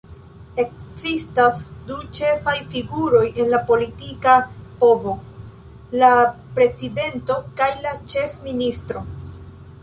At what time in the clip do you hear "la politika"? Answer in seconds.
3.51-4.33